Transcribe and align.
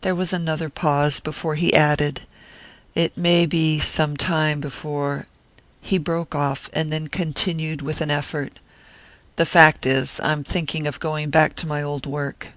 There 0.00 0.14
was 0.14 0.32
another 0.32 0.70
pause 0.70 1.20
before 1.20 1.54
he 1.54 1.74
added: 1.74 2.22
"It 2.94 3.18
may 3.18 3.44
be 3.44 3.78
some 3.78 4.16
time 4.16 4.60
before" 4.60 5.26
He 5.82 5.98
broke 5.98 6.34
off, 6.34 6.70
and 6.72 6.90
then 6.90 7.08
continued 7.08 7.82
with 7.82 8.00
an 8.00 8.10
effort: 8.10 8.60
"The 9.36 9.44
fact 9.44 9.84
is, 9.84 10.20
I 10.20 10.32
am 10.32 10.42
thinking 10.42 10.86
of 10.86 11.00
going 11.00 11.28
back 11.28 11.54
to 11.56 11.66
my 11.66 11.82
old 11.82 12.06
work." 12.06 12.52